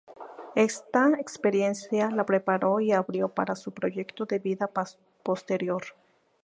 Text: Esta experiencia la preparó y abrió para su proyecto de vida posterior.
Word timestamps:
Esta 0.55 1.11
experiencia 1.19 2.09
la 2.09 2.25
preparó 2.25 2.79
y 2.79 2.91
abrió 2.91 3.29
para 3.29 3.55
su 3.55 3.71
proyecto 3.71 4.25
de 4.25 4.39
vida 4.39 4.67
posterior. 5.21 5.83